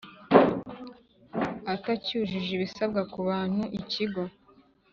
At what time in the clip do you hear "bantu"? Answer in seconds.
3.27-3.61